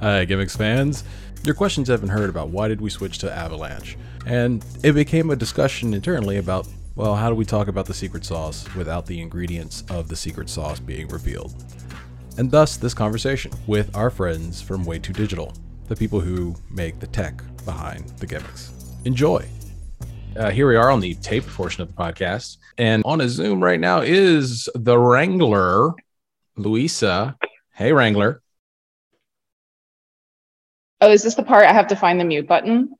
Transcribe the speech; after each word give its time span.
Hi, 0.00 0.24
Gimmicks 0.24 0.56
fans. 0.56 1.04
Your 1.44 1.54
questions 1.54 1.88
have 1.88 2.00
been 2.00 2.08
heard 2.08 2.30
about 2.30 2.48
why 2.48 2.68
did 2.68 2.80
we 2.80 2.88
switch 2.88 3.18
to 3.18 3.30
Avalanche? 3.30 3.98
And 4.24 4.64
it 4.82 4.92
became 4.92 5.28
a 5.28 5.36
discussion 5.36 5.92
internally 5.92 6.38
about, 6.38 6.66
well, 6.96 7.14
how 7.14 7.28
do 7.28 7.34
we 7.34 7.44
talk 7.44 7.68
about 7.68 7.84
the 7.84 7.92
secret 7.92 8.24
sauce 8.24 8.66
without 8.74 9.04
the 9.04 9.20
ingredients 9.20 9.84
of 9.90 10.08
the 10.08 10.16
secret 10.16 10.48
sauce 10.48 10.80
being 10.80 11.06
revealed? 11.08 11.52
And 12.38 12.50
thus, 12.50 12.78
this 12.78 12.94
conversation 12.94 13.52
with 13.66 13.94
our 13.94 14.08
friends 14.08 14.62
from 14.62 14.86
Way 14.86 15.00
Too 15.00 15.12
Digital, 15.12 15.52
the 15.88 15.96
people 15.96 16.18
who 16.18 16.54
make 16.70 16.98
the 16.98 17.06
tech 17.08 17.42
behind 17.66 18.08
the 18.20 18.26
gimmicks. 18.26 18.72
Enjoy. 19.04 19.46
Uh, 20.34 20.50
here 20.50 20.66
we 20.66 20.76
are 20.76 20.90
on 20.90 21.00
the 21.00 21.12
tape 21.16 21.46
portion 21.46 21.82
of 21.82 21.88
the 21.88 22.02
podcast. 22.02 22.56
And 22.78 23.02
on 23.04 23.20
a 23.20 23.28
Zoom 23.28 23.62
right 23.62 23.78
now 23.78 24.00
is 24.00 24.66
the 24.74 24.98
Wrangler, 24.98 25.92
Luisa. 26.56 27.36
Hey, 27.74 27.92
Wrangler. 27.92 28.40
Oh, 31.00 31.10
is 31.10 31.22
this 31.22 31.34
the 31.34 31.42
part 31.42 31.64
I 31.64 31.72
have 31.72 31.86
to 31.88 31.96
find 31.96 32.20
the 32.20 32.24
mute 32.24 32.46
button? 32.46 32.94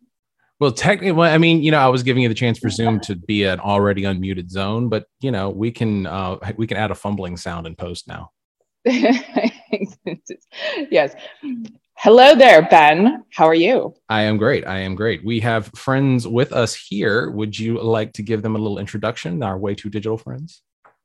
Well, 0.59 0.73
technically, 0.73 1.13
well, 1.13 1.33
I 1.33 1.39
mean, 1.39 1.63
you 1.63 1.71
know, 1.71 1.79
I 1.79 1.89
was 1.89 2.03
giving 2.03 2.23
you 2.23 2.29
the 2.29 2.35
chance 2.35 2.59
for 2.59 2.69
Zoom 2.69 3.01
to 3.01 3.17
be 3.17 3.45
an 3.45 3.61
already 3.61 4.03
unmuted 4.03 4.51
zone, 4.51 4.91
but 4.91 5.07
you 5.21 5.31
know, 5.31 5.49
we 5.49 5.71
can 5.71 6.07
uh, 6.07 6.37
we 6.57 6.67
can 6.67 6.77
add 6.77 6.91
a 6.91 6.95
fumbling 6.95 7.39
sound 7.39 7.67
in 7.67 7.75
post 7.75 8.07
now. 8.07 8.31
yes. 10.91 11.15
Hello 11.97 12.35
there, 12.35 12.63
Ben. 12.69 13.25
How 13.33 13.47
are 13.47 13.55
you? 13.55 13.95
I 14.09 14.23
am 14.23 14.39
great. 14.39 14.67
I 14.67 14.79
am 14.79 14.95
great. 14.95 15.25
We 15.25 15.41
have 15.41 15.67
friends 15.75 16.27
with 16.27 16.53
us 16.53 16.75
here. 16.75 17.31
Would 17.31 17.59
you 17.59 17.83
like 17.83 18.15
to 18.15 18.23
give 18.23 18.41
them 18.43 18.55
a 18.55 18.59
little 18.59 18.79
introduction? 18.79 19.43
Our 19.43 19.59
way 19.59 19.75
too 19.75 19.91
digital 19.91 20.17
friends. 20.17 20.63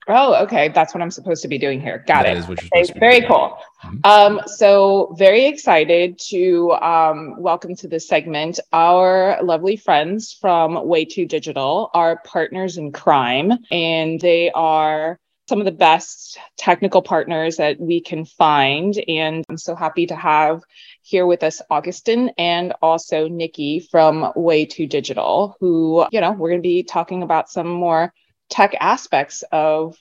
Oh, 0.07 0.35
okay. 0.43 0.69
That's 0.69 0.93
what 0.93 1.01
I'm 1.01 1.09
supposed 1.09 1.41
to 1.41 1.47
be 1.47 1.57
doing 1.57 1.81
here. 1.81 2.03
Got 2.05 2.23
That 2.23 2.35
it. 2.35 2.39
is 2.39 2.47
what 2.47 2.61
you're 2.61 2.67
Okay, 2.73 2.83
supposed 2.83 2.87
to 2.89 2.93
be 2.93 2.99
very 2.99 3.19
doing. 3.21 3.31
cool. 3.31 3.57
Mhm. 3.83 4.05
Um, 4.05 4.41
so 4.45 5.15
very 5.17 5.45
excited 5.45 6.19
to 6.29 6.73
um, 6.73 7.41
welcome 7.41 7.75
to 7.77 7.87
this 7.87 8.07
segment 8.07 8.59
our 8.71 9.39
lovely 9.41 9.75
friends 9.77 10.33
from 10.39 10.87
Way 10.87 11.05
Too 11.05 11.25
Digital, 11.25 11.89
our 11.95 12.17
partners 12.17 12.77
in 12.77 12.91
crime, 12.91 13.53
and 13.71 14.19
they 14.21 14.51
are 14.51 15.19
some 15.47 15.59
of 15.59 15.65
the 15.65 15.71
best 15.71 16.39
technical 16.57 17.01
partners 17.03 17.57
that 17.57 17.79
we 17.79 17.99
can 18.01 18.25
find. 18.25 18.97
And 19.07 19.43
I'm 19.49 19.57
so 19.57 19.75
happy 19.75 20.05
to 20.07 20.15
have 20.15 20.61
here 21.01 21.25
with 21.27 21.43
us 21.43 21.61
Augustin 21.69 22.31
and 22.37 22.73
also 22.81 23.27
Nikki 23.27 23.79
from 23.79 24.31
Way 24.35 24.65
Too 24.65 24.85
Digital, 24.87 25.55
who, 25.59 26.05
you 26.11 26.21
know, 26.21 26.31
we're 26.31 26.49
going 26.49 26.61
to 26.61 26.67
be 26.67 26.83
talking 26.83 27.21
about 27.23 27.49
some 27.49 27.67
more 27.67 28.11
tech 28.49 28.75
aspects 28.79 29.43
of 29.51 29.97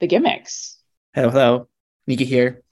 the 0.00 0.06
gimmicks. 0.06 0.78
Hello, 1.14 1.30
hello. 1.30 1.68
Nikki 2.06 2.24
here. 2.24 2.62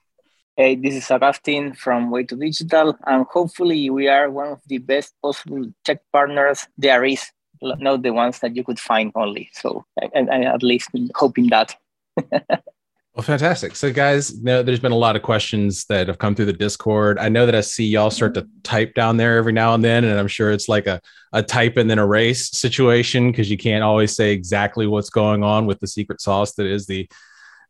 Hey, 0.55 0.75
this 0.75 0.95
is 0.95 1.11
Augustine 1.11 1.73
from 1.73 2.09
Way 2.11 2.23
Too 2.23 2.37
Digital, 2.37 2.97
and 3.05 3.25
hopefully 3.29 3.89
we 3.89 4.07
are 4.07 4.31
one 4.31 4.47
of 4.47 4.61
the 4.67 4.77
best 4.77 5.13
possible 5.21 5.65
tech 5.83 5.99
partners 6.13 6.67
there 6.77 7.03
is, 7.03 7.29
not 7.61 8.03
the 8.03 8.11
ones 8.11 8.39
that 8.39 8.55
you 8.55 8.63
could 8.63 8.79
find 8.79 9.11
only. 9.15 9.49
So, 9.51 9.85
I, 10.01 10.25
I 10.31 10.41
at 10.43 10.63
least 10.63 10.89
hoping 11.13 11.49
that. 11.49 11.75
Well, 13.15 13.23
fantastic. 13.23 13.77
So, 13.77 13.93
guys, 13.93 14.41
no, 14.41 14.61
there's 14.61 14.81
been 14.81 14.91
a 14.91 14.97
lot 14.97 15.15
of 15.15 15.21
questions 15.21 15.85
that 15.85 16.09
have 16.09 16.17
come 16.17 16.35
through 16.35 16.47
the 16.47 16.53
Discord. 16.53 17.17
I 17.17 17.29
know 17.29 17.45
that 17.45 17.55
I 17.55 17.61
see 17.61 17.85
y'all 17.85 18.11
start 18.11 18.33
to 18.33 18.45
type 18.63 18.93
down 18.93 19.15
there 19.15 19.37
every 19.37 19.53
now 19.53 19.73
and 19.73 19.81
then, 19.81 20.03
and 20.03 20.19
I'm 20.19 20.27
sure 20.27 20.51
it's 20.51 20.67
like 20.67 20.85
a, 20.85 20.99
a 21.31 21.41
type 21.41 21.77
and 21.77 21.89
then 21.89 21.97
erase 21.97 22.51
situation 22.51 23.31
because 23.31 23.49
you 23.49 23.57
can't 23.57 23.85
always 23.85 24.13
say 24.13 24.33
exactly 24.33 24.85
what's 24.85 25.09
going 25.09 25.45
on 25.45 25.65
with 25.65 25.79
the 25.79 25.87
secret 25.87 26.19
sauce 26.19 26.55
that 26.55 26.65
is 26.65 26.87
the 26.87 27.09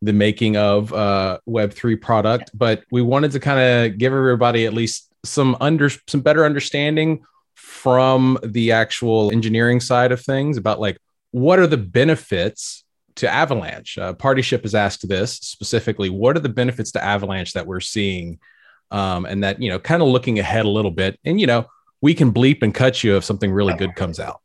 the 0.02 0.14
making 0.14 0.58
of 0.58 0.92
uh, 0.94 1.38
Web 1.46 1.74
three 1.74 1.96
product. 1.96 2.50
But 2.56 2.84
we 2.90 3.04
wanted 3.04 3.32
to 3.34 3.40
kind 3.40 3.60
of 3.60 4.00
give 4.00 4.14
everybody 4.14 4.66
at 4.66 4.74
least 4.74 5.14
some 5.24 5.56
under 5.62 5.92
some 6.08 6.22
better 6.22 6.44
understanding 6.44 7.24
from 7.54 8.40
the 8.44 8.72
actual 8.72 9.32
engineering 9.32 9.80
side 9.80 10.12
of 10.12 10.22
things 10.22 10.58
about 10.58 10.80
like 10.80 10.98
what 11.30 11.60
are 11.60 11.68
the 11.68 11.78
benefits 11.78 12.85
to 13.16 13.30
Avalanche. 13.30 13.98
Uh, 13.98 14.14
Partyship 14.14 14.64
has 14.64 14.76
asked 14.76 15.08
this 15.08 15.34
specifically. 15.34 16.10
What 16.10 16.36
are 16.36 16.42
the 16.42 16.50
benefits 16.50 16.92
to 16.94 17.04
Avalanche 17.04 17.54
that 17.54 17.66
we're 17.66 17.80
seeing, 17.80 18.40
um, 18.92 19.26
and 19.26 19.44
that 19.44 19.62
you 19.62 19.70
know, 19.70 19.80
kind 19.80 20.02
of 20.02 20.08
looking 20.08 20.40
ahead 20.40 20.66
a 20.66 20.70
little 20.70 20.92
bit, 20.92 21.20
and 21.26 21.40
you 21.40 21.48
know, 21.48 21.66
we 22.02 22.14
can 22.14 22.32
bleep 22.32 22.62
and 22.62 22.74
cut 22.74 23.04
you 23.04 23.18
if 23.18 23.24
something 23.24 23.52
really 23.52 23.74
good 23.74 23.96
comes 23.96 24.20
out. 24.20 24.42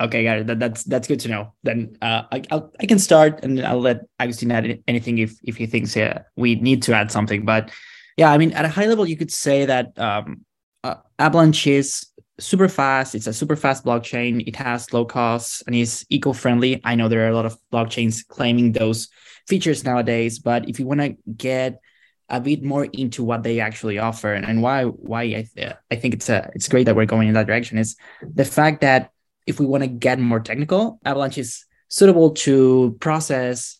Okay, 0.00 0.24
got 0.24 0.38
it. 0.38 0.46
That, 0.48 0.58
that's 0.58 0.82
that's 0.84 1.06
good 1.06 1.20
to 1.20 1.28
know. 1.28 1.52
Then 1.62 1.96
uh, 2.02 2.22
I 2.32 2.42
I'll, 2.50 2.72
I 2.80 2.86
can 2.86 2.98
start, 2.98 3.44
and 3.44 3.64
I'll 3.64 3.80
let 3.80 4.00
Agustin 4.18 4.50
add 4.50 4.82
anything 4.88 5.18
if 5.18 5.38
if 5.44 5.56
he 5.56 5.66
thinks 5.66 5.96
uh, 5.96 6.22
we 6.36 6.56
need 6.56 6.82
to 6.84 6.94
add 6.94 7.12
something. 7.12 7.44
But 7.44 7.70
yeah, 8.16 8.32
I 8.32 8.38
mean, 8.38 8.52
at 8.52 8.64
a 8.64 8.68
high 8.68 8.86
level, 8.86 9.06
you 9.06 9.16
could 9.16 9.30
say 9.30 9.64
that 9.66 9.96
um, 9.98 10.44
uh, 10.82 10.96
Avalanche 11.18 11.66
is 11.66 12.06
super 12.38 12.68
fast. 12.68 13.14
It's 13.14 13.26
a 13.26 13.32
super 13.32 13.56
fast 13.56 13.84
blockchain. 13.84 14.46
It 14.46 14.56
has 14.56 14.92
low 14.92 15.04
costs 15.04 15.62
and 15.66 15.74
is 15.74 16.04
eco-friendly. 16.08 16.80
I 16.84 16.94
know 16.94 17.08
there 17.08 17.24
are 17.26 17.30
a 17.30 17.34
lot 17.34 17.46
of 17.46 17.56
blockchains 17.72 18.26
claiming 18.26 18.72
those 18.72 19.08
features 19.46 19.84
nowadays, 19.84 20.38
but 20.38 20.68
if 20.68 20.78
you 20.78 20.86
want 20.86 21.00
to 21.00 21.16
get 21.36 21.80
a 22.28 22.40
bit 22.40 22.62
more 22.62 22.86
into 22.86 23.22
what 23.22 23.42
they 23.42 23.60
actually 23.60 23.98
offer 23.98 24.32
and, 24.32 24.46
and 24.46 24.62
why 24.62 24.84
why 24.84 25.22
I, 25.22 25.46
th- 25.54 25.74
I 25.90 25.96
think 25.96 26.14
it's 26.14 26.30
a 26.30 26.50
it's 26.54 26.68
great 26.68 26.84
that 26.84 26.96
we're 26.96 27.04
going 27.04 27.28
in 27.28 27.34
that 27.34 27.46
direction 27.46 27.76
is 27.76 27.96
the 28.22 28.44
fact 28.44 28.80
that 28.80 29.10
if 29.46 29.60
we 29.60 29.66
want 29.66 29.82
to 29.82 29.88
get 29.88 30.18
more 30.18 30.40
technical, 30.40 30.98
Avalanche 31.04 31.38
is 31.38 31.66
suitable 31.88 32.30
to 32.30 32.96
process 33.00 33.76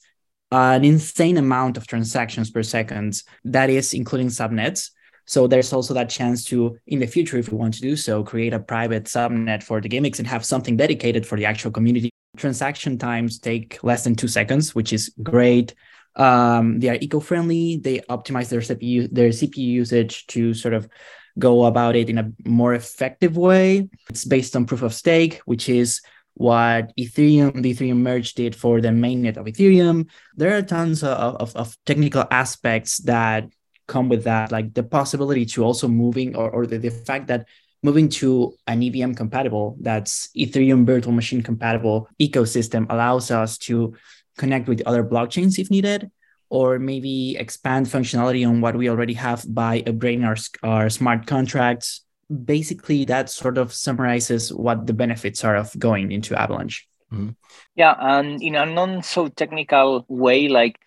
an 0.51 0.85
insane 0.85 1.39
amount 1.39 1.79
of 1.79 1.87
transactions 1.87 2.51
per 2.51 2.63
second. 2.63 3.23
That 3.45 3.71
is 3.71 3.95
including 3.95 4.29
subnets. 4.29 4.91
So 5.27 5.47
there's 5.47 5.73
also 5.73 5.95
that 5.95 6.11
chance 6.11 6.45
to, 6.47 6.79
in 6.87 6.99
the 6.99 7.07
future, 7.07 7.39
if 7.39 7.51
we 7.51 7.57
want 7.57 7.75
to 7.75 7.81
do 7.81 7.97
so, 7.97 8.23
create 8.23 8.53
a 8.53 8.59
private 8.59 9.05
subnet 9.05 9.63
for 9.63 9.81
the 9.81 9.89
gimmicks 9.89 10.19
and 10.19 10.29
have 10.29 10.45
something 10.45 10.77
dedicated 10.77 11.27
for 11.27 11.37
the 11.37 11.47
actual 11.47 11.71
community. 11.71 12.11
Transaction 12.37 12.99
times 12.99 13.39
take 13.39 13.83
less 13.85 14.05
than 14.05 14.15
two 14.15 14.29
seconds, 14.29 14.75
which 14.75 14.93
is 14.93 15.15
great. 15.23 15.75
Um, 16.17 16.81
they 16.81 16.89
are 16.89 16.99
eco-friendly. 17.01 17.79
They 17.79 18.01
optimize 18.01 18.49
their 18.49 18.61
CPU, 18.61 19.09
their 19.13 19.29
CPU 19.29 19.57
usage 19.57 20.27
to 20.29 20.55
sort 20.55 20.75
of 20.75 20.89
go 21.39 21.65
about 21.65 21.97
it 21.97 22.11
in 22.11 22.19
a 22.19 22.33
more 22.45 22.75
effective 22.75 23.37
way. 23.37 23.89
It's 24.11 24.25
based 24.25 24.57
on 24.57 24.67
proof 24.67 24.83
of 24.83 24.95
stake, 24.95 25.41
which 25.45 25.69
is 25.69 26.03
what 26.35 26.93
Ethereum, 26.97 27.63
the 27.63 27.75
Ethereum 27.75 27.99
merge 27.99 28.35
did 28.35 28.57
for 28.57 28.81
the 28.81 28.89
mainnet 28.89 29.37
of 29.37 29.47
Ethereum. 29.47 30.09
There 30.37 30.57
are 30.57 30.63
tons 30.63 31.03
of, 31.03 31.37
of, 31.37 31.57
of 31.57 31.77
technical 31.85 32.25
aspects 32.31 32.99
that 32.99 33.49
come 33.87 34.09
with 34.09 34.25
that, 34.25 34.53
like 34.53 34.75
the 34.75 34.83
possibility 34.83 35.45
to 35.45 35.65
also 35.65 35.89
moving 35.89 36.37
or, 36.37 36.51
or 36.51 36.67
the, 36.67 36.79
the 36.79 36.91
fact 36.91 37.27
that 37.29 37.47
moving 37.83 38.09
to 38.09 38.55
an 38.67 38.83
EVM 38.83 39.15
compatible, 39.15 39.77
that's 39.81 40.29
Ethereum 40.37 40.87
virtual 40.87 41.13
machine 41.13 41.43
compatible 41.43 42.09
ecosystem 42.21 42.87
allows 42.91 43.31
us 43.31 43.59
to 43.59 43.95
connect 44.39 44.69
with 44.69 44.83
other 44.87 45.05
blockchains 45.05 45.59
if 45.59 45.71
needed, 45.71 46.11
or 46.49 46.79
maybe 46.79 47.37
expand 47.37 47.87
functionality 47.87 48.47
on 48.47 48.61
what 48.61 48.77
we 48.77 48.89
already 48.89 49.15
have 49.15 49.45
by 49.49 49.83
upgrading 49.83 50.25
our, 50.25 50.37
our 50.69 50.91
smart 50.91 51.27
contracts. 51.27 52.05
Basically, 52.45 53.05
that 53.07 53.29
sort 53.29 53.59
of 53.59 53.75
summarizes 53.75 54.53
what 54.55 54.87
the 54.87 54.95
benefits 54.95 55.45
are 55.45 55.57
of 55.57 55.77
going 55.79 56.13
into 56.13 56.39
Avalanche. 56.41 56.87
Mm-hmm. 57.13 57.31
Yeah, 57.75 57.95
and 57.99 58.43
in 58.43 58.55
a 58.55 58.65
non 58.65 59.03
so 59.03 59.29
technical 59.29 60.07
way, 60.09 60.49
like 60.49 60.79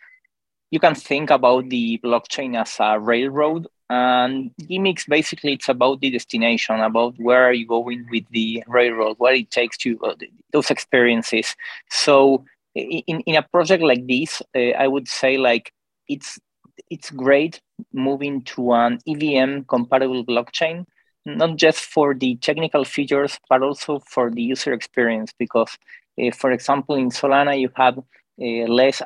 you 0.71 0.79
can 0.79 0.95
think 0.95 1.29
about 1.29 1.69
the 1.69 1.99
blockchain 2.03 2.59
as 2.59 2.77
a 2.79 2.99
railroad 2.99 3.67
and 3.89 4.51
gimmicks 4.67 5.05
basically 5.05 5.53
it's 5.53 5.69
about 5.69 6.01
the 6.01 6.09
destination 6.09 6.79
about 6.79 7.13
where 7.19 7.43
are 7.43 7.53
you 7.53 7.67
going 7.67 8.05
with 8.09 8.23
the 8.31 8.63
railroad 8.67 9.15
what 9.19 9.35
it 9.35 9.51
takes 9.51 9.77
to 9.77 9.99
uh, 10.03 10.15
those 10.51 10.71
experiences. 10.71 11.55
So 11.89 12.45
in, 12.75 13.21
in 13.21 13.35
a 13.35 13.41
project 13.41 13.83
like 13.83 14.05
this 14.07 14.41
uh, 14.55 14.73
i 14.77 14.87
would 14.87 15.07
say 15.07 15.37
like 15.37 15.71
it's 16.07 16.37
it's 16.89 17.09
great 17.09 17.61
moving 17.93 18.41
to 18.43 18.73
an 18.73 18.99
evm 19.07 19.67
compatible 19.67 20.25
blockchain 20.25 20.85
not 21.25 21.55
just 21.55 21.79
for 21.79 22.13
the 22.13 22.35
technical 22.35 22.83
features 22.83 23.39
but 23.49 23.63
also 23.63 23.99
for 23.99 24.29
the 24.29 24.41
user 24.41 24.73
experience 24.73 25.33
because 25.39 25.77
uh, 26.21 26.31
for 26.31 26.51
example 26.51 26.95
in 26.95 27.09
solana 27.09 27.59
you 27.59 27.69
have 27.75 27.97
uh, 28.41 28.67
less 28.67 29.01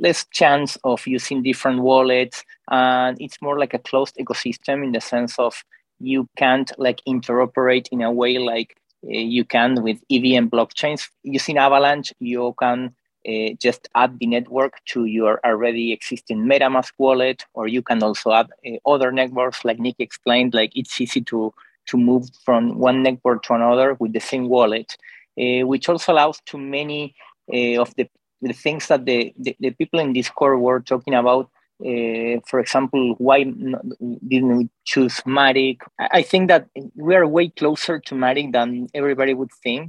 less 0.00 0.24
chance 0.30 0.78
of 0.84 1.06
using 1.06 1.42
different 1.42 1.80
wallets 1.80 2.42
and 2.70 3.20
it's 3.20 3.42
more 3.42 3.58
like 3.58 3.74
a 3.74 3.78
closed 3.78 4.16
ecosystem 4.16 4.82
in 4.82 4.92
the 4.92 5.00
sense 5.00 5.38
of 5.38 5.62
you 6.00 6.26
can't 6.36 6.72
like 6.78 7.02
interoperate 7.06 7.86
in 7.92 8.00
a 8.00 8.10
way 8.10 8.38
like 8.38 8.76
uh, 9.04 9.10
you 9.10 9.44
can 9.44 9.82
with 9.82 9.98
evm 10.10 10.48
blockchains. 10.48 11.08
Using 11.22 11.58
avalanche 11.58 12.14
you 12.18 12.54
can 12.58 12.94
uh, 13.28 13.50
just 13.60 13.88
add 13.94 14.18
the 14.18 14.26
network 14.26 14.80
to 14.86 15.04
your 15.04 15.38
already 15.44 15.92
existing 15.92 16.38
metamask 16.38 16.92
wallet 16.96 17.44
or 17.52 17.68
you 17.68 17.82
can 17.82 18.02
also 18.02 18.32
add 18.32 18.48
other 18.86 19.12
networks 19.12 19.64
like 19.64 19.78
nick 19.78 19.96
explained 19.98 20.54
like 20.54 20.72
it's 20.74 21.00
easy 21.00 21.20
to 21.20 21.52
to 21.86 21.96
move 21.96 22.28
from 22.44 22.78
one 22.78 23.02
network 23.02 23.42
to 23.42 23.52
another 23.52 23.94
with 24.00 24.12
the 24.12 24.20
same 24.20 24.48
wallet 24.48 24.96
which 25.36 25.88
also 25.88 26.12
allows 26.12 26.40
to 26.46 26.58
many 26.58 27.14
uh, 27.52 27.80
of 27.80 27.94
the 27.96 28.08
the 28.42 28.52
things 28.52 28.88
that 28.88 29.06
the, 29.06 29.32
the, 29.38 29.56
the 29.60 29.70
people 29.70 30.00
in 30.00 30.12
Discord 30.12 30.60
were 30.60 30.80
talking 30.80 31.14
about 31.14 31.48
Uh, 31.82 32.38
for 32.46 32.60
example, 32.60 33.16
why 33.18 33.42
not, 33.42 33.82
didn't 34.30 34.56
we 34.58 34.68
choose 34.84 35.16
Matic? 35.26 35.78
I 35.98 36.22
think 36.22 36.46
that 36.48 36.68
we 36.94 37.12
are 37.18 37.26
way 37.26 37.48
closer 37.60 37.98
to 38.06 38.14
Matic 38.14 38.52
than 38.52 38.86
everybody 38.94 39.34
would 39.34 39.50
think. 39.64 39.88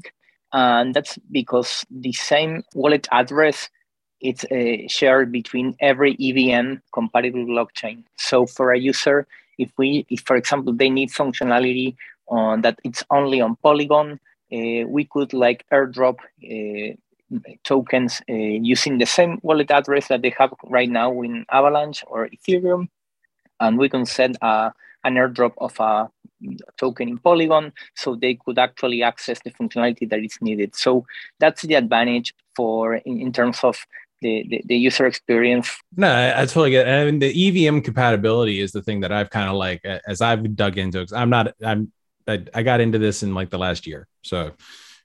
And 0.54 0.94
that's 0.96 1.20
because 1.32 1.86
the 1.92 2.14
same 2.14 2.64
wallet 2.74 3.08
address 3.12 3.70
it's 4.22 4.44
uh, 4.46 4.88
shared 4.88 5.32
between 5.32 5.76
every 5.80 6.16
EVM 6.20 6.76
compatible 6.94 7.46
blockchain. 7.46 8.04
So 8.18 8.46
for 8.46 8.72
a 8.72 8.80
user, 8.80 9.28
if 9.58 9.72
we, 9.78 10.06
if 10.10 10.22
for 10.22 10.36
example, 10.36 10.74
they 10.74 10.90
need 10.90 11.10
functionality 11.12 11.96
on 12.28 12.62
that 12.62 12.80
it's 12.84 13.04
only 13.12 13.42
on 13.42 13.58
Polygon, 13.58 14.20
uh, 14.54 14.88
we 14.88 15.06
could 15.06 15.34
like 15.34 15.66
airdrop 15.72 16.18
uh, 16.44 16.96
tokens 17.64 18.22
uh, 18.30 18.34
using 18.34 18.98
the 18.98 19.06
same 19.06 19.40
wallet 19.42 19.72
address 19.72 20.08
that 20.08 20.22
they 20.22 20.34
have 20.38 20.54
right 20.66 20.90
now 20.90 21.22
in 21.22 21.46
Avalanche 21.52 22.04
or 22.08 22.30
Ethereum, 22.30 22.88
and 23.60 23.78
we 23.78 23.90
can 23.90 24.06
send 24.06 24.38
a, 24.42 24.74
an 25.04 25.16
airdrop 25.16 25.54
of 25.58 25.80
a 25.80 26.10
token 26.78 27.10
in 27.10 27.18
Polygon, 27.18 27.72
so 27.96 28.16
they 28.16 28.36
could 28.36 28.60
actually 28.60 29.04
access 29.04 29.40
the 29.44 29.52
functionality 29.52 30.10
that 30.10 30.24
is 30.24 30.38
needed. 30.42 30.76
So 30.76 31.06
that's 31.40 31.62
the 31.62 31.76
advantage 31.76 32.34
for 32.56 32.96
in, 32.96 33.20
in 33.22 33.32
terms 33.32 33.60
of 33.64 33.78
the, 34.22 34.46
the, 34.50 34.62
the, 34.66 34.76
user 34.78 35.06
experience. 35.06 35.70
No, 35.98 36.08
I, 36.08 36.44
I, 36.44 36.46
totally 36.46 36.72
get 36.72 36.88
it. 36.88 36.92
I 36.92 37.06
mean, 37.06 37.20
the 37.20 37.68
EVM 37.68 37.80
compatibility 37.82 38.62
is 38.62 38.72
the 38.72 38.82
thing 38.82 39.02
that 39.02 39.12
I've 39.12 39.30
kind 39.30 39.50
of 39.50 39.56
like, 39.56 39.84
as 39.84 40.22
I've 40.22 40.56
dug 40.56 40.78
into, 40.78 41.06
I'm 41.14 41.30
not, 41.30 41.54
I'm, 41.64 41.92
I, 42.26 42.44
I 42.54 42.64
got 42.64 42.80
into 42.80 42.98
this 42.98 43.22
in 43.22 43.34
like 43.36 43.50
the 43.50 43.58
last 43.58 43.86
year. 43.86 44.08
So 44.22 44.54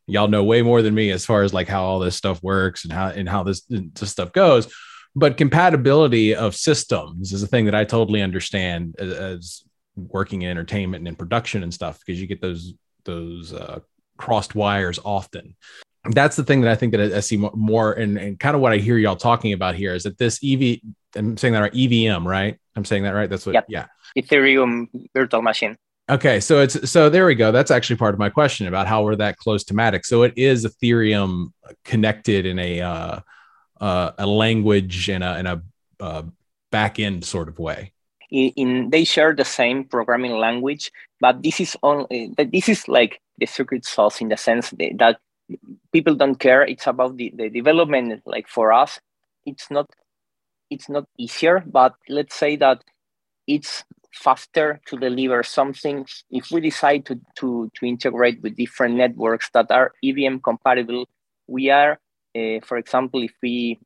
y'all 0.09 0.29
know 0.29 0.43
way 0.43 0.63
more 0.63 0.83
than 0.83 0.95
me 0.95 1.11
as 1.11 1.25
far 1.25 1.43
as 1.43 1.53
like 1.53 1.69
how 1.69 1.85
all 1.85 1.99
this 1.99 2.17
stuff 2.17 2.43
works 2.43 2.85
and 2.85 2.93
how 2.93 3.09
and 3.09 3.29
how 3.29 3.43
this, 3.43 3.63
this 3.69 4.11
stuff 4.11 4.33
goes. 4.33 4.73
But 5.15 5.37
compatibility 5.37 6.35
of 6.35 6.57
systems 6.57 7.33
is 7.33 7.43
a 7.43 7.47
thing 7.47 7.67
that 7.67 7.75
i 7.75 7.85
totally 7.85 8.23
understand 8.23 8.97
as, 8.99 9.13
as 9.13 9.63
working 9.97 10.43
in 10.43 10.51
entertainment 10.51 11.03
and 11.03 11.09
in 11.09 11.17
production 11.17 11.63
and 11.63 11.73
stuff 11.73 11.99
because 12.05 12.21
you 12.21 12.27
get 12.27 12.41
those 12.41 12.75
those 13.05 13.53
uh, 13.53 13.81
crossed 14.17 14.55
wires 14.55 14.99
often. 15.05 15.57
That's 16.11 16.37
the 16.37 16.45
thing 16.45 16.63
that 16.63 16.71
i 16.71 16.75
think 16.75 16.93
that 16.93 17.13
i, 17.13 17.21
see 17.21 17.37
more 17.37 17.93
and, 17.93 18.17
and 18.17 18.41
kind 18.41 18.55
of 18.55 18.63
what 18.63 18.73
i 18.73 18.79
hear 18.79 18.97
y'all 18.97 19.17
talking 19.17 19.53
about 19.53 19.75
here 19.75 19.95
is 19.95 20.05
that 20.05 20.17
this 20.17 20.39
ev 20.43 20.79
i'm 21.17 21.37
saying 21.37 21.53
that 21.53 21.61
right 21.61 21.73
evm 21.73 22.25
right? 22.25 22.57
I'm 22.77 22.85
saying 22.85 23.03
that 23.03 23.11
right? 23.11 23.29
That's 23.29 23.45
what 23.45 23.55
yep. 23.55 23.67
yeah. 23.69 23.87
Ethereum 24.17 24.89
virtual 25.13 25.43
machine 25.43 25.77
Okay, 26.11 26.41
so 26.41 26.61
it's 26.61 26.91
so 26.91 27.11
there 27.11 27.27
we 27.27 27.35
go. 27.35 27.53
That's 27.53 27.71
actually 27.71 27.97
part 27.97 28.15
of 28.15 28.19
my 28.19 28.31
question 28.31 28.67
about 28.67 28.87
how 28.87 29.03
we're 29.03 29.17
that 29.17 29.37
close 29.37 29.63
to 29.65 29.75
Matic. 29.75 30.07
So 30.07 30.23
it 30.23 30.33
is 30.37 30.65
Ethereum 30.65 31.53
connected 31.85 32.47
in 32.47 32.59
a 32.59 32.81
uh, 32.81 33.21
uh, 33.79 34.13
a 34.17 34.27
language 34.27 35.11
and 35.11 35.23
a, 35.23 35.39
in 35.39 35.47
a 35.47 35.63
uh, 36.01 36.23
back 36.71 36.99
end 36.99 37.25
sort 37.25 37.49
of 37.49 37.59
way. 37.59 37.93
In, 38.31 38.53
in, 38.57 38.91
they 38.91 39.05
share 39.05 39.35
the 39.35 39.45
same 39.45 39.85
programming 39.85 40.33
language, 40.33 40.91
but 41.21 41.43
this 41.43 41.61
is 41.61 41.77
only 41.83 42.35
this 42.37 42.71
is 42.71 42.89
like 42.89 43.21
the 43.37 43.47
secret 43.47 43.85
sauce 43.85 44.23
in 44.23 44.29
the 44.29 44.37
sense 44.37 44.71
that, 44.71 44.93
that 44.99 45.19
people 45.93 46.15
don't 46.15 46.37
care. 46.37 46.63
It's 46.63 46.87
about 46.87 47.19
the, 47.19 47.33
the 47.37 47.51
development. 47.51 48.23
Like 48.25 48.49
for 48.49 48.73
us, 48.73 48.99
it's 49.45 49.71
not 49.71 49.91
it's 50.71 50.89
not 50.89 51.05
easier, 51.19 51.63
but 51.67 51.95
let's 52.09 52.35
say 52.35 52.57
that 52.57 52.83
it's 53.47 53.85
faster 54.13 54.81
to 54.87 54.97
deliver 54.97 55.43
something 55.43 56.07
if 56.31 56.51
we 56.51 56.61
decide 56.61 57.05
to, 57.07 57.21
to, 57.37 57.71
to 57.75 57.87
integrate 57.87 58.41
with 58.43 58.57
different 58.57 58.97
networks 58.97 59.51
that 59.55 59.71
are 59.71 59.93
EVM 60.03 60.39
compatible. 60.39 61.09
We 61.47 61.71
are, 61.71 61.99
uh, 62.37 62.61
for 62.65 62.77
example, 62.77 63.23
if 63.23 63.33
we, 63.43 63.79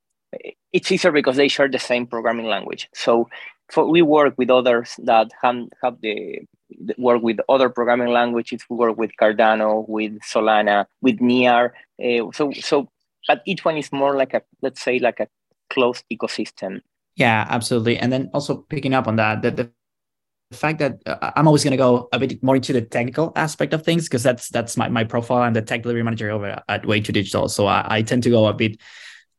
it's 0.72 0.90
easier 0.90 1.12
because 1.12 1.36
they 1.36 1.48
share 1.48 1.68
the 1.68 1.78
same 1.78 2.06
programming 2.06 2.46
language. 2.46 2.88
So 2.94 3.28
for, 3.70 3.88
we 3.88 4.02
work 4.02 4.34
with 4.38 4.50
others 4.50 4.94
that 5.04 5.30
have, 5.42 5.56
have 5.82 6.00
the, 6.00 6.40
the 6.70 6.94
work 6.98 7.22
with 7.22 7.38
other 7.48 7.68
programming 7.68 8.08
languages. 8.08 8.62
We 8.68 8.76
work 8.76 8.96
with 8.96 9.10
Cardano, 9.20 9.88
with 9.88 10.18
Solana, 10.20 10.86
with 11.00 11.20
Near. 11.20 11.74
Uh, 12.02 12.30
so, 12.32 12.52
so, 12.52 12.88
but 13.28 13.42
each 13.46 13.64
one 13.64 13.76
is 13.76 13.92
more 13.92 14.16
like 14.16 14.34
a, 14.34 14.42
let's 14.62 14.82
say, 14.82 14.98
like 14.98 15.20
a 15.20 15.28
closed 15.70 16.04
ecosystem. 16.12 16.80
Yeah, 17.16 17.46
absolutely. 17.48 17.98
And 17.98 18.12
then 18.12 18.30
also 18.32 18.56
picking 18.56 18.94
up 18.94 19.06
on 19.06 19.16
that, 19.16 19.42
that 19.42 19.56
the 19.56 19.70
the 20.52 20.58
fact 20.58 20.78
that 20.78 20.98
uh, 21.06 21.32
I'm 21.34 21.46
always 21.46 21.64
going 21.64 21.72
to 21.72 21.76
go 21.76 22.08
a 22.12 22.18
bit 22.18 22.42
more 22.42 22.56
into 22.56 22.72
the 22.72 22.82
technical 22.82 23.32
aspect 23.34 23.74
of 23.74 23.84
things 23.84 24.04
because 24.04 24.22
that's 24.22 24.48
that's 24.50 24.76
my, 24.76 24.88
my 24.88 25.04
profile. 25.04 25.42
I'm 25.42 25.54
the 25.54 25.62
tech 25.62 25.82
delivery 25.82 26.02
manager 26.02 26.30
over 26.30 26.62
at 26.68 26.86
Way 26.86 27.00
Too 27.00 27.12
Digital, 27.12 27.48
so 27.48 27.66
I, 27.66 27.86
I 27.88 28.02
tend 28.02 28.22
to 28.24 28.30
go 28.30 28.46
a 28.46 28.54
bit 28.54 28.80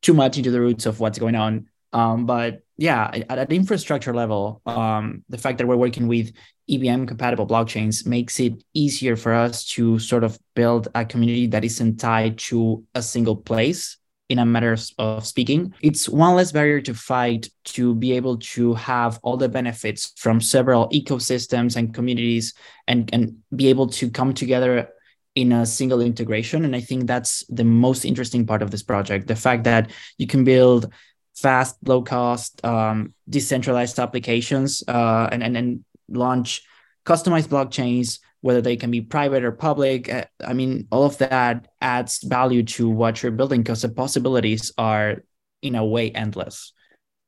too 0.01 0.13
much 0.13 0.37
into 0.37 0.51
the 0.51 0.59
roots 0.59 0.85
of 0.85 0.99
what's 0.99 1.19
going 1.19 1.35
on. 1.35 1.67
Um, 1.93 2.25
but 2.25 2.63
yeah, 2.77 3.09
at, 3.13 3.37
at 3.37 3.49
the 3.49 3.55
infrastructure 3.55 4.13
level, 4.13 4.61
um, 4.65 5.23
the 5.29 5.37
fact 5.37 5.59
that 5.59 5.67
we're 5.67 5.77
working 5.77 6.07
with 6.07 6.33
EVM 6.67 7.05
compatible 7.05 7.45
blockchains 7.45 8.05
makes 8.05 8.39
it 8.39 8.63
easier 8.73 9.15
for 9.15 9.33
us 9.33 9.65
to 9.65 9.99
sort 9.99 10.23
of 10.23 10.37
build 10.55 10.87
a 10.95 11.05
community 11.05 11.47
that 11.47 11.63
isn't 11.63 11.97
tied 11.97 12.37
to 12.39 12.83
a 12.95 13.01
single 13.01 13.35
place 13.35 13.97
in 14.33 14.39
a 14.39 14.45
matter 14.45 14.75
of 14.97 15.27
speaking. 15.27 15.75
It's 15.81 16.09
one 16.09 16.33
less 16.35 16.51
barrier 16.51 16.81
to 16.81 16.93
fight 16.95 17.49
to 17.75 17.93
be 17.93 18.13
able 18.13 18.37
to 18.55 18.73
have 18.73 19.19
all 19.21 19.37
the 19.37 19.47
benefits 19.47 20.11
from 20.17 20.41
several 20.41 20.89
ecosystems 20.89 21.75
and 21.75 21.93
communities 21.93 22.55
and, 22.87 23.13
and 23.13 23.37
be 23.55 23.67
able 23.67 23.87
to 23.99 24.09
come 24.09 24.33
together 24.33 24.89
in 25.35 25.51
a 25.51 25.67
single 25.67 26.01
integration. 26.01 26.65
And 26.65 26.75
I 26.75 26.81
think 26.81 27.05
that's 27.05 27.45
the 27.47 27.63
most 27.63 28.05
interesting 28.05 28.47
part 28.47 28.63
of 28.63 28.71
this 28.71 28.81
project 28.81 29.27
the 29.27 29.35
fact 29.35 29.65
that 29.65 29.91
you 30.17 30.25
can 30.25 30.43
build 30.43 30.91
fast, 31.35 31.77
low 31.85 32.01
cost, 32.01 32.59
um, 32.65 33.13
decentralized 33.29 33.99
applications 33.99 34.83
uh, 34.87 35.29
and, 35.31 35.43
and, 35.43 35.55
and 35.55 35.85
launch 36.09 36.63
customized 37.05 37.49
blockchains 37.49 38.19
whether 38.43 38.61
they 38.61 38.75
can 38.75 38.91
be 38.91 38.99
private 38.99 39.45
or 39.45 39.53
public. 39.53 40.11
Uh, 40.11 40.25
I 40.45 40.51
mean, 40.51 40.85
all 40.91 41.05
of 41.05 41.17
that 41.19 41.69
adds 41.79 42.21
value 42.21 42.63
to 42.63 42.89
what 42.89 43.23
you're 43.23 43.31
building 43.31 43.63
because 43.63 43.83
the 43.83 43.87
possibilities 43.87 44.73
are, 44.77 45.23
in 45.61 45.75
a 45.75 45.85
way, 45.85 46.11
endless. 46.11 46.73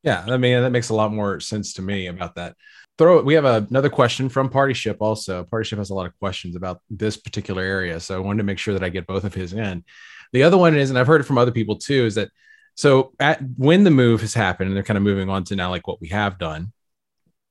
Yeah, 0.04 0.26
I 0.28 0.36
mean, 0.36 0.62
that 0.62 0.72
makes 0.72 0.90
a 0.90 0.94
lot 0.94 1.14
more 1.14 1.40
sense 1.40 1.72
to 1.76 1.82
me 1.82 2.08
about 2.08 2.36
that. 2.36 2.58
Throw 2.98 3.22
we 3.22 3.34
have 3.36 3.46
a, 3.46 3.66
another 3.70 3.90
question 3.90 4.28
from 4.28 4.50
Party 4.50 4.74
Ship 4.74 4.98
also. 5.00 5.46
Party 5.46 5.66
Ship 5.66 5.80
has 5.80 5.90
a 5.90 5.94
lot 5.94 6.06
of 6.06 6.20
questions 6.20 6.58
about 6.58 6.82
this 6.90 7.16
particular 7.16 7.64
area. 7.64 7.98
So 8.02 8.18
I 8.18 8.20
wanted 8.20 8.40
to 8.40 8.44
make 8.44 8.60
sure 8.60 8.74
that 8.74 8.84
I 8.84 8.90
get 8.90 9.08
both 9.08 9.24
of 9.24 9.34
his 9.34 9.54
in. 9.54 9.86
The 10.34 10.44
other 10.44 10.58
one 10.58 10.76
is, 10.76 10.90
and 10.90 11.00
I've 11.00 11.08
heard 11.08 11.22
it 11.22 11.26
from 11.26 11.38
other 11.38 11.52
people 11.52 11.78
too, 11.78 12.06
is 12.06 12.16
that 12.16 12.30
so 12.76 13.14
at 13.22 13.40
when 13.56 13.86
the 13.86 13.92
move 13.92 14.20
has 14.20 14.34
happened 14.34 14.68
and 14.68 14.76
they're 14.76 14.84
kind 14.84 14.98
of 14.98 15.04
moving 15.04 15.30
on 15.30 15.46
to 15.46 15.56
now 15.56 15.70
like 15.70 15.88
what 15.88 16.02
we 16.02 16.10
have 16.10 16.38
done, 16.38 16.74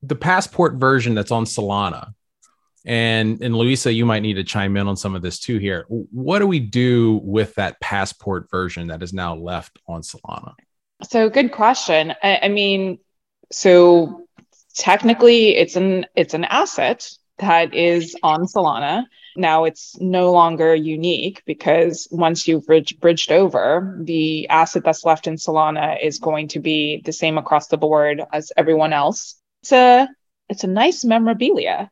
the 0.03 0.17
passport 0.17 0.75
version 0.75 1.15
that's 1.15 1.31
on 1.31 1.47
Solana 1.47 2.13
and 2.85 3.41
and 3.43 3.57
Luisa, 3.57 3.93
you 3.93 4.05
might 4.05 4.21
need 4.21 4.35
to 4.35 4.45
chime 4.45 4.77
in 4.77 4.87
on 4.87 4.97
some 4.97 5.15
of 5.15 5.23
this 5.23 5.39
too 5.39 5.59
here. 5.59 5.87
What 5.89 6.41
do 6.41 6.47
we 6.47 6.61
do 6.61 7.21
with 7.25 7.55
that 7.55 7.81
passport 7.81 8.51
version 8.51 8.89
that 8.89 9.03
is 9.03 9.13
now 9.13 9.35
left 9.35 9.79
on 9.89 10.03
Solana? 10.03 10.55
So 11.03 11.31
good 11.31 11.53
question. 11.53 12.15
I, 12.23 12.41
I 12.45 12.49
mean, 12.49 12.99
so 13.51 14.27
technically 14.75 15.57
it's 15.57 15.77
an 15.77 16.07
it's 16.15 16.35
an 16.35 16.45
asset 16.45 17.11
that 17.39 17.75
is 17.75 18.17
on 18.23 18.43
Solana. 18.45 19.05
Now 19.37 19.65
it's 19.65 19.99
no 20.01 20.31
longer 20.33 20.75
unique 20.75 21.43
because 21.45 22.07
once 22.11 22.47
you've 22.47 22.67
bridged, 22.67 23.01
bridged 23.01 23.33
over, 23.33 23.99
the 24.01 24.49
asset 24.49 24.85
that's 24.85 25.05
left 25.05 25.27
in 25.27 25.35
Solana 25.35 26.01
is 26.01 26.21
going 26.21 26.49
to 26.49 26.61
be 26.61 27.03
the 27.05 27.13
same 27.13 27.37
across 27.37 27.67
the 27.67 27.77
board 27.77 28.23
as 28.33 28.53
everyone 28.57 28.93
else. 28.93 29.35
It's 29.63 29.73
a 29.73 30.09
it's 30.49 30.65
a 30.65 30.69
nice 30.69 31.05
memorabilia 31.05 31.91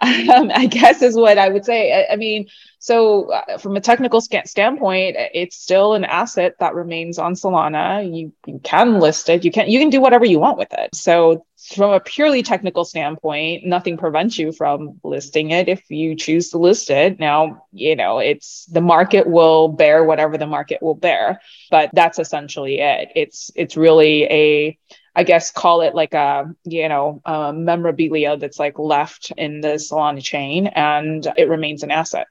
um, 0.34 0.50
I 0.54 0.66
guess 0.66 1.02
is 1.02 1.14
what 1.14 1.36
I 1.36 1.50
would 1.50 1.64
say. 1.64 1.92
I, 1.92 2.14
I 2.14 2.16
mean, 2.16 2.46
so 2.78 3.30
uh, 3.30 3.58
from 3.58 3.76
a 3.76 3.80
technical 3.82 4.22
sc- 4.22 4.46
standpoint, 4.46 5.16
it's 5.34 5.56
still 5.56 5.92
an 5.92 6.04
asset 6.04 6.54
that 6.58 6.74
remains 6.74 7.18
on 7.18 7.34
Solana. 7.34 8.04
You, 8.04 8.32
you 8.46 8.60
can 8.64 8.98
list 8.98 9.28
it. 9.28 9.44
You 9.44 9.50
can 9.50 9.68
you 9.68 9.78
can 9.78 9.90
do 9.90 10.00
whatever 10.00 10.24
you 10.24 10.38
want 10.38 10.56
with 10.56 10.72
it. 10.72 10.94
So 10.94 11.44
from 11.74 11.90
a 11.90 12.00
purely 12.00 12.42
technical 12.42 12.86
standpoint, 12.86 13.66
nothing 13.66 13.98
prevents 13.98 14.38
you 14.38 14.52
from 14.52 14.98
listing 15.04 15.50
it 15.50 15.68
if 15.68 15.90
you 15.90 16.16
choose 16.16 16.48
to 16.50 16.58
list 16.58 16.88
it. 16.88 17.20
Now, 17.20 17.66
you 17.70 17.94
know, 17.94 18.20
it's 18.20 18.64
the 18.72 18.80
market 18.80 19.26
will 19.26 19.68
bear 19.68 20.02
whatever 20.02 20.38
the 20.38 20.46
market 20.46 20.82
will 20.82 20.94
bear, 20.94 21.42
but 21.70 21.90
that's 21.92 22.18
essentially 22.18 22.80
it. 22.80 23.10
It's 23.16 23.50
it's 23.54 23.76
really 23.76 24.24
a 24.24 24.78
I 25.14 25.24
guess 25.24 25.50
call 25.50 25.80
it 25.80 25.94
like 25.94 26.14
a 26.14 26.54
you 26.64 26.88
know 26.88 27.20
a 27.24 27.52
memorabilia 27.52 28.36
that's 28.36 28.58
like 28.58 28.78
left 28.78 29.32
in 29.36 29.60
the 29.60 29.74
Solana 29.74 30.22
chain, 30.22 30.68
and 30.68 31.26
it 31.36 31.48
remains 31.48 31.82
an 31.82 31.90
asset. 31.90 32.26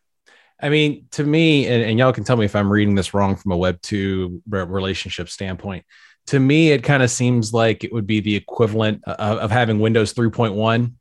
I 0.61 0.69
mean, 0.69 1.05
to 1.11 1.23
me, 1.23 1.67
and, 1.67 1.83
and 1.83 1.99
y'all 1.99 2.13
can 2.13 2.23
tell 2.23 2.37
me 2.37 2.45
if 2.45 2.55
I'm 2.55 2.71
reading 2.71 2.95
this 2.95 3.13
wrong 3.13 3.35
from 3.35 3.51
a 3.51 3.57
Web 3.57 3.81
two 3.81 4.41
relationship 4.47 5.29
standpoint. 5.29 5.85
To 6.27 6.39
me, 6.39 6.71
it 6.71 6.83
kind 6.83 7.01
of 7.01 7.09
seems 7.09 7.53
like 7.53 7.83
it 7.83 7.91
would 7.91 8.05
be 8.05 8.19
the 8.19 8.35
equivalent 8.35 9.03
of, 9.05 9.39
of 9.39 9.51
having 9.51 9.79
Windows 9.79 10.13
3.1 10.13 10.93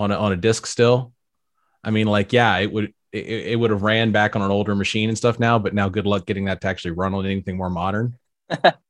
on 0.00 0.10
a, 0.10 0.16
on 0.16 0.32
a 0.32 0.36
disk 0.36 0.66
still. 0.66 1.12
I 1.84 1.90
mean, 1.90 2.08
like, 2.08 2.32
yeah, 2.32 2.56
it 2.58 2.72
would 2.72 2.92
it, 3.12 3.26
it 3.26 3.58
would 3.58 3.70
have 3.70 3.82
ran 3.82 4.12
back 4.12 4.36
on 4.36 4.42
an 4.42 4.50
older 4.50 4.74
machine 4.74 5.08
and 5.08 5.16
stuff 5.16 5.38
now, 5.38 5.58
but 5.58 5.74
now 5.74 5.88
good 5.88 6.06
luck 6.06 6.26
getting 6.26 6.46
that 6.46 6.60
to 6.62 6.68
actually 6.68 6.92
run 6.92 7.14
on 7.14 7.24
anything 7.26 7.56
more 7.56 7.70
modern. 7.70 8.18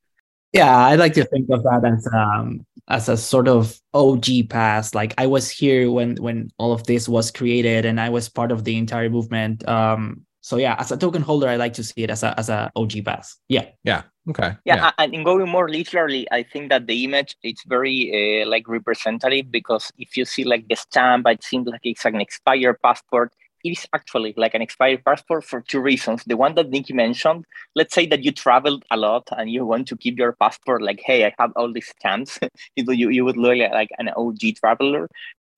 Yeah, 0.53 0.77
I 0.77 0.95
like 0.95 1.13
to 1.15 1.25
think 1.25 1.49
of 1.51 1.63
that 1.65 1.85
as 1.85 2.07
um, 2.13 2.65
as 2.89 3.09
a 3.09 3.17
sort 3.17 3.49
of 3.49 3.79
OG 3.93 4.49
pass. 4.49 4.95
Like 4.95 5.15
I 5.19 5.27
was 5.27 5.51
here 5.51 5.91
when 5.91 6.17
when 6.17 6.51
all 6.59 6.73
of 6.73 6.85
this 6.85 7.09
was 7.09 7.31
created, 7.31 7.85
and 7.85 8.01
I 8.01 8.09
was 8.09 8.29
part 8.29 8.51
of 8.51 8.65
the 8.65 8.77
entire 8.77 9.11
movement. 9.11 9.67
Um, 9.69 10.25
so 10.41 10.57
yeah, 10.57 10.77
as 10.79 10.91
a 10.91 10.97
token 10.97 11.21
holder, 11.21 11.49
I 11.49 11.57
like 11.57 11.75
to 11.75 11.85
see 11.85 12.03
it 12.03 12.11
as 12.11 12.23
a 12.23 12.39
as 12.39 12.49
a 12.49 12.71
OG 12.77 13.05
pass. 13.05 13.37
Yeah. 13.49 13.67
Yeah. 13.85 14.05
Okay. 14.31 14.57
Yeah, 14.65 14.77
yeah. 14.77 14.91
and 14.99 15.15
in 15.15 15.25
going 15.25 15.49
more 15.49 15.69
literally, 15.69 16.27
I 16.31 16.43
think 16.43 16.69
that 16.69 16.87
the 16.87 17.05
image 17.05 17.37
it's 17.43 17.65
very 17.65 18.43
uh, 18.43 18.49
like 18.49 18.69
representative 18.69 19.51
because 19.51 19.91
if 19.99 20.17
you 20.17 20.25
see 20.25 20.45
like 20.45 20.69
the 20.69 20.77
stamp, 20.77 21.27
it 21.27 21.43
seems 21.43 21.67
like 21.67 21.81
it's 21.83 22.05
an 22.05 22.21
expired 22.21 22.77
passport 22.83 23.33
it 23.65 23.71
is 23.71 23.87
actually 23.93 24.35
like 24.37 24.55
an 24.55 24.63
expired 24.63 25.05
passport 25.05 25.45
for 25.45 25.61
two 25.61 25.81
reasons. 25.81 26.25
The 26.25 26.37
one 26.37 26.55
that 26.55 26.71
Nikki 26.71 26.93
mentioned, 26.93 27.45
let's 27.75 27.95
say 27.95 28.07
that 28.07 28.25
you 28.25 28.33
traveled 28.33 28.85
a 28.91 28.97
lot 28.97 29.29
and 29.37 29.51
you 29.51 29.65
want 29.65 29.89
to 29.89 29.97
keep 29.97 30.19
your 30.19 30.33
passport 30.33 30.83
like, 30.83 31.01
hey, 31.05 31.27
I 31.27 31.35
have 31.39 31.53
all 31.57 31.73
these 31.73 31.89
stamps. 31.89 32.39
you, 32.77 33.09
you 33.11 33.25
would 33.25 33.37
look 33.37 33.59
like 33.73 33.91
an 33.99 34.11
OG 34.17 34.57
traveler. 34.61 35.09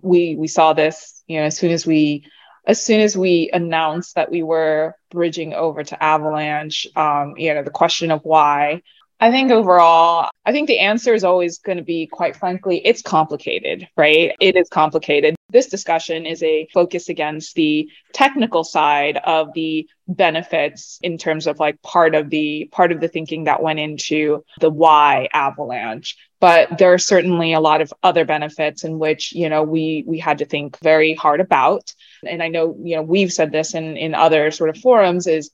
We 0.03 0.37
we 0.37 0.49
saw 0.49 0.73
this, 0.73 1.23
you 1.27 1.39
know, 1.39 1.47
as 1.47 1.59
soon 1.59 1.73
as 1.73 1.87
we 1.87 2.25
as 2.67 2.83
soon 2.83 3.01
as 3.01 3.17
we 3.17 3.51
announced 3.53 4.15
that 4.15 4.31
we 4.31 4.43
were 4.43 4.95
bridging 5.11 5.55
over 5.55 5.83
to 5.83 6.03
Avalanche, 6.03 6.87
um, 6.97 7.35
you 7.37 7.55
know, 7.55 7.63
the 7.63 7.71
question 7.71 8.11
of 8.11 8.21
why 8.23 8.83
I 9.21 9.31
think 9.31 9.51
overall, 9.51 10.31
I 10.47 10.53
think 10.53 10.67
the 10.67 10.79
answer 10.79 11.13
is 11.13 11.25
always 11.25 11.59
going 11.59 11.77
to 11.77 11.85
be, 11.85 12.07
quite 12.07 12.37
frankly, 12.37 12.81
it's 12.85 13.03
complicated, 13.03 13.87
right? 13.95 14.35
It 14.41 14.57
is 14.57 14.69
complicated. 14.71 15.37
This 15.53 15.67
discussion 15.67 16.27
is 16.27 16.43
a 16.43 16.69
focus 16.73 17.09
against 17.09 17.55
the 17.55 17.89
technical 18.13 18.65
side 18.65 19.19
of 19.19 19.53
the 19.55 19.89
benefits 20.09 20.99
in 21.03 21.19
terms 21.19 21.47
of 21.47 21.61
like 21.61 21.81
part 21.83 22.15
of 22.15 22.31
the 22.31 22.69
part 22.73 22.93
of 22.93 23.01
the 23.01 23.09
thinking 23.09 23.45
that 23.45 23.63
went 23.63 23.79
into 23.79 24.45
the 24.61 24.71
why 24.71 25.29
avalanche 25.33 26.17
but 26.41 26.79
there 26.79 26.93
are 26.93 26.99
certainly 26.99 27.53
a 27.53 27.61
lot 27.61 27.81
of 27.81 27.93
other 28.03 28.25
benefits 28.25 28.83
in 28.83 28.99
which 28.99 29.33
you 29.33 29.49
know 29.49 29.63
we 29.63 30.03
we 30.09 30.19
had 30.19 30.39
to 30.39 30.45
think 30.45 30.77
very 30.81 31.15
hard 31.15 31.39
about 31.39 31.95
and 32.27 32.43
i 32.43 32.49
know 32.49 32.77
you 32.83 32.97
know 32.97 33.03
we've 33.03 33.33
said 33.33 33.53
this 33.53 33.75
in 33.75 33.97
in 33.97 34.17
other 34.17 34.51
sort 34.51 34.69
of 34.69 34.77
forums 34.79 35.29
is 35.29 35.53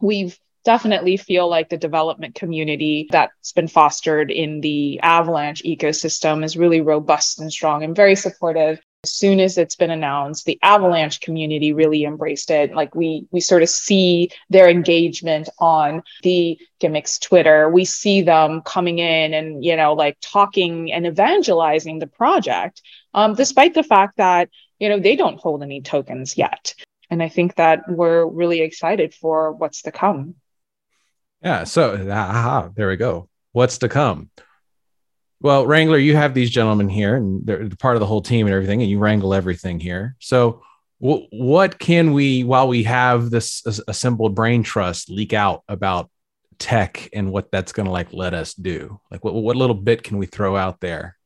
we've 0.00 0.38
definitely 0.64 1.16
feel 1.16 1.48
like 1.48 1.68
the 1.68 1.76
development 1.76 2.34
community 2.34 3.08
that's 3.10 3.52
been 3.52 3.68
fostered 3.68 4.30
in 4.30 4.60
the 4.60 5.00
Avalanche 5.00 5.62
ecosystem 5.62 6.44
is 6.44 6.56
really 6.56 6.80
robust 6.80 7.40
and 7.40 7.50
strong 7.50 7.82
and 7.82 7.96
very 7.96 8.14
supportive. 8.14 8.78
As 9.02 9.12
soon 9.12 9.40
as 9.40 9.56
it's 9.56 9.76
been 9.76 9.90
announced, 9.90 10.44
the 10.44 10.58
Avalanche 10.62 11.20
community 11.20 11.72
really 11.72 12.04
embraced 12.04 12.50
it. 12.50 12.74
Like 12.74 12.94
we 12.94 13.26
we 13.30 13.40
sort 13.40 13.62
of 13.62 13.70
see 13.70 14.30
their 14.50 14.68
engagement 14.68 15.48
on 15.58 16.02
the 16.22 16.58
gimmicks 16.80 17.18
Twitter. 17.18 17.70
We 17.70 17.86
see 17.86 18.20
them 18.20 18.60
coming 18.60 18.98
in 18.98 19.32
and 19.32 19.64
you 19.64 19.74
know 19.76 19.94
like 19.94 20.18
talking 20.20 20.92
and 20.92 21.06
evangelizing 21.06 21.98
the 21.98 22.06
project, 22.06 22.82
um, 23.14 23.34
despite 23.34 23.72
the 23.72 23.82
fact 23.82 24.18
that 24.18 24.50
you 24.78 24.90
know 24.90 25.00
they 25.00 25.16
don't 25.16 25.40
hold 25.40 25.62
any 25.62 25.80
tokens 25.80 26.36
yet. 26.36 26.74
And 27.08 27.22
I 27.22 27.30
think 27.30 27.54
that 27.54 27.88
we're 27.88 28.26
really 28.26 28.60
excited 28.60 29.14
for 29.14 29.52
what's 29.52 29.82
to 29.82 29.92
come. 29.92 30.34
Yeah. 31.42 31.64
So, 31.64 31.94
aha, 32.10 32.68
there 32.74 32.88
we 32.88 32.96
go. 32.96 33.28
What's 33.52 33.78
to 33.78 33.88
come? 33.88 34.30
Well, 35.42 35.66
Wrangler, 35.66 35.96
you 35.96 36.16
have 36.16 36.34
these 36.34 36.50
gentlemen 36.50 36.88
here, 36.88 37.16
and 37.16 37.44
they're 37.46 37.68
part 37.70 37.96
of 37.96 38.00
the 38.00 38.06
whole 38.06 38.20
team 38.20 38.46
and 38.46 38.54
everything, 38.54 38.82
and 38.82 38.90
you 38.90 38.98
wrangle 38.98 39.32
everything 39.32 39.80
here. 39.80 40.14
So, 40.18 40.62
w- 41.00 41.26
what 41.30 41.78
can 41.78 42.12
we, 42.12 42.44
while 42.44 42.68
we 42.68 42.82
have 42.84 43.30
this 43.30 43.64
assembled 43.88 44.34
brain 44.34 44.62
trust, 44.62 45.08
leak 45.08 45.32
out 45.32 45.62
about 45.66 46.10
tech 46.58 47.08
and 47.14 47.32
what 47.32 47.50
that's 47.50 47.72
going 47.72 47.86
to 47.86 47.92
like 47.92 48.12
let 48.12 48.34
us 48.34 48.52
do? 48.52 49.00
Like, 49.10 49.24
what 49.24 49.34
what 49.34 49.56
little 49.56 49.74
bit 49.74 50.02
can 50.02 50.18
we 50.18 50.26
throw 50.26 50.56
out 50.56 50.80
there 50.80 51.16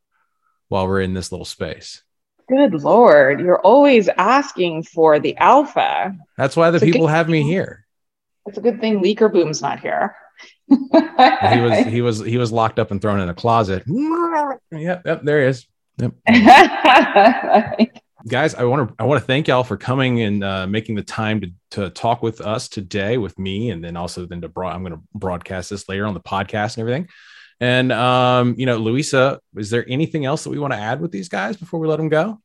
while 0.68 0.86
we're 0.86 1.00
in 1.00 1.14
this 1.14 1.32
little 1.32 1.44
space? 1.44 2.02
Good 2.48 2.74
lord, 2.74 3.40
you're 3.40 3.60
always 3.60 4.08
asking 4.08 4.84
for 4.84 5.18
the 5.18 5.36
alpha. 5.38 6.14
That's 6.36 6.56
why 6.56 6.70
the 6.70 6.78
people 6.78 7.08
have 7.08 7.28
me 7.28 7.42
here. 7.42 7.84
It's 8.46 8.58
a 8.58 8.60
good 8.60 8.80
thing 8.80 9.02
Leaker 9.02 9.32
Boom's 9.32 9.62
not 9.62 9.80
here. 9.80 10.14
He 10.68 11.60
was 11.60 11.86
he 11.86 12.02
was 12.02 12.20
he 12.20 12.38
was 12.38 12.52
locked 12.52 12.78
up 12.78 12.90
and 12.90 13.00
thrown 13.00 13.20
in 13.20 13.28
a 13.28 13.34
closet. 13.34 13.84
Yep, 13.86 15.02
yep, 15.04 15.22
there 15.22 15.42
he 15.42 15.48
is. 15.48 15.66
Yep. 15.98 16.14
Guys, 18.26 18.54
I 18.54 18.64
want 18.64 18.88
to 18.88 18.94
I 18.98 19.04
want 19.04 19.20
to 19.20 19.26
thank 19.26 19.48
y'all 19.48 19.64
for 19.64 19.76
coming 19.76 20.22
and 20.22 20.42
uh, 20.42 20.66
making 20.66 20.94
the 20.94 21.02
time 21.02 21.42
to 21.42 21.50
to 21.72 21.90
talk 21.90 22.22
with 22.22 22.40
us 22.40 22.68
today 22.68 23.18
with 23.18 23.38
me, 23.38 23.70
and 23.70 23.84
then 23.84 23.96
also 23.96 24.26
then 24.26 24.40
to 24.40 24.48
broad, 24.48 24.74
I'm 24.74 24.82
going 24.82 24.94
to 24.94 25.02
broadcast 25.14 25.70
this 25.70 25.88
later 25.88 26.06
on 26.06 26.14
the 26.14 26.20
podcast 26.20 26.76
and 26.76 26.78
everything. 26.78 27.08
And 27.60 27.92
um, 27.92 28.54
you 28.56 28.64
know, 28.66 28.78
Luisa, 28.78 29.40
is 29.56 29.68
there 29.70 29.84
anything 29.88 30.24
else 30.24 30.44
that 30.44 30.50
we 30.50 30.58
want 30.58 30.72
to 30.72 30.78
add 30.78 31.00
with 31.00 31.12
these 31.12 31.28
guys 31.28 31.56
before 31.56 31.80
we 31.80 31.86
let 31.86 31.96
them 31.96 32.08
go? 32.08 32.40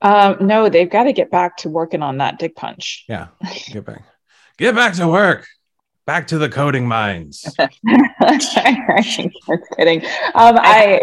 Um, 0.00 0.36
no, 0.40 0.68
they've 0.68 0.90
got 0.90 1.04
to 1.04 1.12
get 1.12 1.30
back 1.30 1.56
to 1.58 1.68
working 1.68 2.02
on 2.02 2.18
that 2.18 2.38
dig 2.38 2.56
punch. 2.56 3.04
Yeah, 3.08 3.28
get 3.72 3.84
back 3.84 4.02
get 4.58 4.74
back 4.74 4.94
to 4.94 5.06
work 5.06 5.46
back 6.08 6.26
to 6.26 6.38
the 6.38 6.48
coding 6.48 6.88
mines. 6.88 7.44
That's 7.58 8.54
kidding. 9.76 10.02
Um, 10.34 10.56
i 10.58 11.02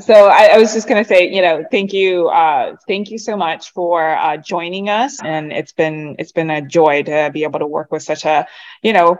so 0.00 0.28
I, 0.28 0.46
I, 0.54 0.58
was 0.58 0.72
just 0.72 0.88
going 0.88 1.00
to 1.00 1.06
say 1.06 1.30
you 1.30 1.42
know 1.42 1.62
thank 1.70 1.92
you 1.92 2.28
uh, 2.28 2.74
thank 2.88 3.10
you 3.10 3.18
so 3.18 3.36
much 3.36 3.72
for 3.72 4.16
uh, 4.16 4.38
joining 4.38 4.88
us. 4.88 5.22
And 5.22 5.52
it's 5.52 5.72
been 5.72 6.16
it's 6.18 6.32
been 6.32 6.50
a 6.50 6.62
joy 6.62 7.02
to 7.02 7.30
be 7.32 7.44
able 7.44 7.58
to 7.60 7.66
work 7.66 7.92
with 7.92 8.02
such 8.02 8.24
a 8.24 8.46
you 8.82 8.94
know 8.94 9.18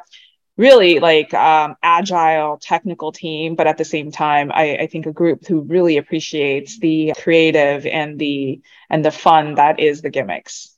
really 0.56 1.00
like 1.00 1.34
um, 1.34 1.76
agile 1.82 2.56
technical 2.56 3.12
team. 3.12 3.56
But 3.56 3.66
at 3.66 3.76
the 3.76 3.84
same 3.84 4.10
time 4.10 4.50
I, 4.52 4.76
I 4.78 4.86
think 4.86 5.04
a 5.04 5.12
group 5.12 5.46
who 5.46 5.60
really 5.60 5.98
appreciates 5.98 6.78
the 6.78 7.12
creative 7.20 7.84
and 7.84 8.18
the 8.18 8.62
and 8.88 9.04
the 9.04 9.12
fun 9.12 9.56
that 9.56 9.80
is 9.80 10.00
the 10.00 10.10
gimmicks 10.10 10.75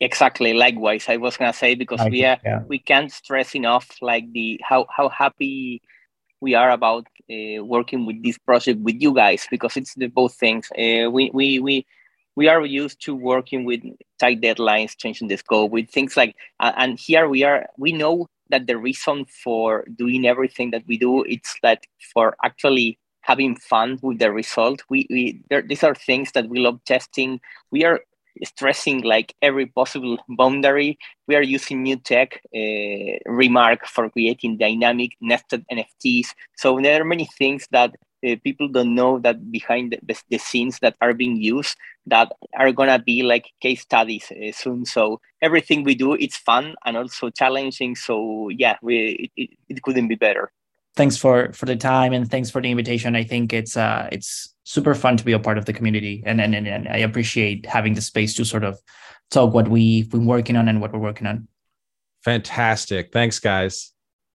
exactly 0.00 0.52
likewise 0.52 1.06
i 1.08 1.16
was 1.16 1.36
gonna 1.36 1.52
say 1.52 1.74
because 1.74 2.00
we 2.10 2.24
are 2.24 2.38
yeah. 2.44 2.62
we 2.68 2.78
can't 2.78 3.12
stress 3.12 3.54
enough 3.54 3.88
like 4.00 4.30
the 4.32 4.60
how 4.62 4.86
how 4.94 5.08
happy 5.08 5.80
we 6.40 6.54
are 6.54 6.70
about 6.70 7.06
uh, 7.30 7.62
working 7.64 8.06
with 8.06 8.22
this 8.22 8.38
project 8.38 8.80
with 8.80 8.96
you 9.00 9.12
guys 9.12 9.46
because 9.50 9.76
it's 9.76 9.94
the 9.94 10.06
both 10.06 10.34
things. 10.34 10.70
Uh, 10.72 11.10
we 11.10 11.30
we 11.32 11.58
we 11.58 11.86
we 12.36 12.48
are 12.48 12.64
used 12.64 13.00
to 13.02 13.14
working 13.14 13.64
with 13.64 13.80
tight 14.18 14.40
deadlines 14.40 14.96
changing 14.96 15.28
the 15.28 15.36
scope 15.36 15.70
with 15.70 15.90
things 15.90 16.16
like 16.16 16.36
uh, 16.60 16.72
and 16.76 16.98
here 16.98 17.28
we 17.28 17.42
are 17.42 17.66
we 17.76 17.92
know 17.92 18.26
that 18.50 18.66
the 18.66 18.76
reason 18.76 19.24
for 19.26 19.84
doing 19.96 20.26
everything 20.26 20.70
that 20.70 20.82
we 20.86 20.96
do 20.96 21.22
it's 21.24 21.56
that 21.62 21.84
for 22.14 22.36
actually 22.44 22.98
having 23.22 23.54
fun 23.56 23.98
with 24.00 24.18
the 24.20 24.32
result. 24.32 24.82
We, 24.88 25.06
we 25.10 25.42
there, 25.50 25.60
these 25.60 25.84
are 25.84 25.94
things 25.94 26.32
that 26.32 26.48
we 26.48 26.60
love 26.60 26.82
testing. 26.86 27.40
We 27.70 27.84
are 27.84 28.00
stressing 28.44 29.02
like 29.02 29.34
every 29.42 29.66
possible 29.66 30.18
boundary. 30.28 30.98
We 31.26 31.36
are 31.36 31.42
using 31.42 31.82
new 31.82 31.96
tech 31.96 32.40
uh, 32.54 33.18
RMRK 33.28 33.86
for 33.86 34.10
creating 34.10 34.58
dynamic 34.58 35.12
nested 35.20 35.64
NFTs. 35.70 36.28
So 36.56 36.80
there 36.80 37.00
are 37.00 37.04
many 37.04 37.28
things 37.38 37.66
that 37.70 37.94
uh, 38.26 38.34
people 38.42 38.68
don't 38.68 38.94
know 38.94 39.18
that 39.20 39.50
behind 39.52 39.96
the, 40.02 40.16
the, 40.28 40.38
scenes 40.38 40.80
that 40.80 40.96
are 41.00 41.14
being 41.14 41.36
used 41.36 41.76
that 42.06 42.32
are 42.58 42.72
gonna 42.72 42.98
be 42.98 43.22
like 43.22 43.46
case 43.60 43.82
studies 43.82 44.32
uh, 44.32 44.50
soon. 44.52 44.84
So 44.84 45.20
everything 45.40 45.84
we 45.84 45.94
do, 45.94 46.14
it's 46.14 46.36
fun 46.36 46.74
and 46.84 46.96
also 46.96 47.30
challenging. 47.30 47.94
So 47.94 48.48
yeah, 48.48 48.76
we 48.82 49.30
it, 49.36 49.50
it 49.68 49.82
couldn't 49.82 50.08
be 50.08 50.16
better 50.16 50.50
thanks 50.96 51.16
for 51.16 51.52
for 51.52 51.66
the 51.66 51.76
time 51.76 52.12
and 52.12 52.30
thanks 52.30 52.50
for 52.50 52.60
the 52.60 52.70
invitation. 52.70 53.16
I 53.16 53.24
think 53.24 53.52
it's 53.52 53.76
uh 53.76 54.08
it's 54.12 54.54
super 54.64 54.94
fun 54.94 55.16
to 55.16 55.24
be 55.24 55.32
a 55.32 55.38
part 55.38 55.58
of 55.58 55.64
the 55.64 55.72
community 55.72 56.22
and 56.26 56.40
and, 56.40 56.54
and 56.54 56.88
I 56.88 56.98
appreciate 56.98 57.66
having 57.66 57.94
the 57.94 58.02
space 58.02 58.34
to 58.34 58.44
sort 58.44 58.64
of 58.64 58.78
talk 59.30 59.54
what 59.54 59.68
we've 59.68 60.10
been 60.10 60.26
working 60.26 60.56
on 60.56 60.68
and 60.68 60.80
what 60.80 60.92
we're 60.92 60.98
working 60.98 61.26
on. 61.26 61.48
Fantastic. 62.24 63.12
Thanks, 63.12 63.38
guys. 63.38 63.92